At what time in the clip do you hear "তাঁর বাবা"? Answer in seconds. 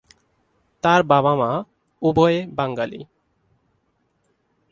0.83-1.33